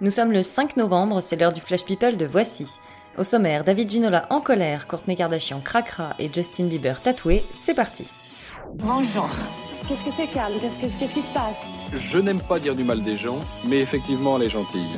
[0.00, 2.66] Nous sommes le 5 novembre, c'est l'heure du Flash People de Voici.
[3.18, 8.06] Au sommaire, David Ginola en colère, Courtney Kardashian cracra et Justin Bieber tatoué, c'est parti.
[8.74, 9.28] Bonjour.
[9.88, 11.60] Qu'est-ce que c'est, Carl Qu'est-ce que- qu'est-ce qui se passe?
[11.92, 14.92] Je n'aime pas dire du mal des gens, mais effectivement, elle est gentille.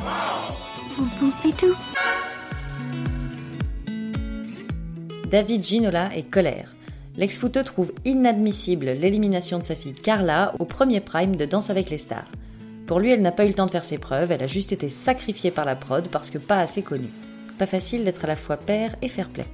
[5.30, 6.68] David Ginola est colère.
[7.16, 11.98] L'ex-footeux trouve inadmissible l'élimination de sa fille Carla au premier prime de Danse avec les
[11.98, 12.26] stars.
[12.86, 14.72] Pour lui, elle n'a pas eu le temps de faire ses preuves, elle a juste
[14.72, 17.10] été sacrifiée par la prod parce que pas assez connue.
[17.58, 19.46] Pas facile d'être à la fois père et fair play.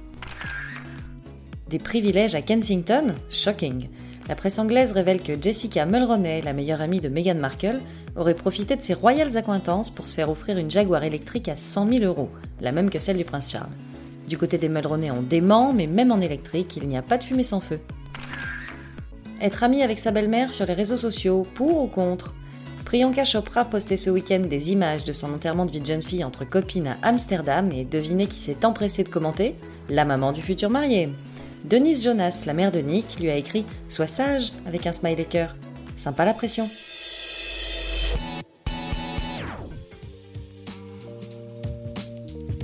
[1.69, 3.07] Des privilèges à Kensington?
[3.29, 3.89] Shocking.
[4.27, 7.81] La presse anglaise révèle que Jessica Mulroney, la meilleure amie de Meghan Markle,
[8.15, 11.89] aurait profité de ses royales accointances pour se faire offrir une Jaguar électrique à 100
[11.89, 12.29] 000 euros,
[12.61, 13.69] la même que celle du prince Charles.
[14.27, 17.23] Du côté des Mulroney, on dément, mais même en électrique, il n'y a pas de
[17.23, 17.79] fumée sans feu.
[19.41, 22.33] Être ami avec sa belle-mère sur les réseaux sociaux, pour ou contre?
[22.89, 26.23] Priyanka Chopra postait ce week-end des images de son enterrement de vie de jeune fille
[26.23, 29.53] entre copines à Amsterdam et devinez qui s'est empressé de commenter?
[29.89, 31.07] La maman du futur marié.
[31.65, 35.55] Denise Jonas, la mère de Nick, lui a écrit Sois sage avec un smiley cœur.
[35.97, 36.67] Sympa la pression.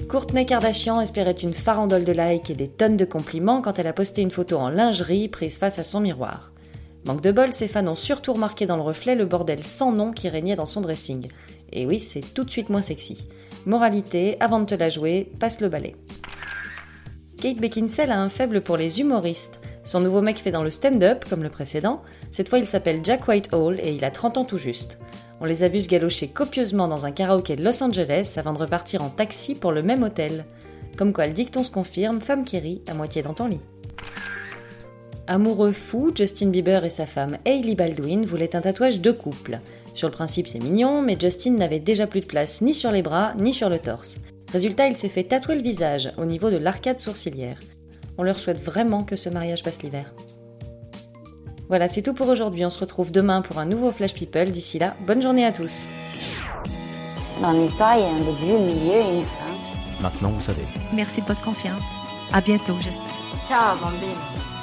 [0.09, 3.93] Courtney Kardashian espérait une farandole de likes et des tonnes de compliments quand elle a
[3.93, 6.49] posté une photo en lingerie prise face à son miroir.
[7.05, 10.11] Manque de bol, ses fans ont surtout remarqué dans le reflet le bordel sans nom
[10.11, 11.27] qui régnait dans son dressing.
[11.71, 13.27] Et oui, c'est tout de suite moins sexy.
[13.67, 15.95] Moralité, avant de te la jouer, passe le balai.
[17.39, 19.59] Kate Beckinsale a un faible pour les humoristes.
[19.83, 22.01] Son nouveau mec fait dans le stand-up, comme le précédent.
[22.31, 24.97] Cette fois, il s'appelle Jack Whitehall et il a 30 ans tout juste.
[25.41, 28.59] On les a vus se galocher copieusement dans un karaoké de Los Angeles avant de
[28.59, 30.45] repartir en taxi pour le même hôtel.
[30.97, 33.59] Comme quoi le dicton se confirme, femme qui rit, à moitié dans ton lit.
[35.27, 39.59] Amoureux fou, Justin Bieber et sa femme Hailey Baldwin voulaient un tatouage de couple.
[39.93, 43.01] Sur le principe, c'est mignon, mais Justin n'avait déjà plus de place ni sur les
[43.01, 44.17] bras ni sur le torse.
[44.51, 47.57] Résultat, il s'est fait tatouer le visage au niveau de l'arcade sourcilière.
[48.17, 50.13] On leur souhaite vraiment que ce mariage passe l'hiver.
[51.67, 52.63] Voilà, c'est tout pour aujourd'hui.
[52.65, 54.51] On se retrouve demain pour un nouveau Flash People.
[54.51, 55.73] D'ici là, bonne journée à tous.
[57.41, 60.01] Dans l'histoire, il y a un début, un milieu et une fin.
[60.01, 60.63] Maintenant, vous savez.
[60.93, 61.83] Merci de votre confiance.
[62.31, 63.05] À bientôt, j'espère.
[63.47, 64.54] Ciao, bambine.